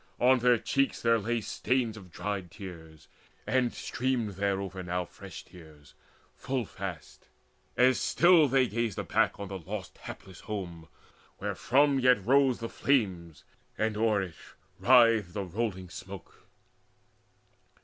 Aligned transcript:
On 0.19 0.39
their 0.39 0.57
cheeks 0.57 0.99
there 0.99 1.19
lay 1.19 1.41
Stains 1.41 1.95
of 1.95 2.11
dried 2.11 2.49
tears, 2.49 3.07
and 3.45 3.71
streamed 3.71 4.31
thereover 4.33 4.81
now 4.83 5.05
Fresh 5.05 5.45
tears 5.45 5.93
full 6.35 6.65
fast, 6.65 7.27
as 7.77 7.99
still 7.99 8.47
they 8.47 8.67
gazed 8.67 8.97
aback 8.97 9.39
On 9.39 9.47
the 9.47 9.59
lost 9.59 9.99
hapless 9.99 10.39
home, 10.39 10.87
wherefrom 11.39 11.99
yet 11.99 12.25
rose 12.25 12.59
The 12.61 12.67
flames, 12.69 13.43
and 13.77 13.95
o'er 13.95 14.23
it 14.23 14.35
writhed 14.79 15.33
the 15.33 15.43
rolling 15.43 15.91
smoke. 15.91 16.47